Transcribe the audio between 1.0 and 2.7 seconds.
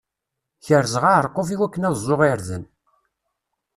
aɛerqub iwakken ad ẓẓuɣ irden.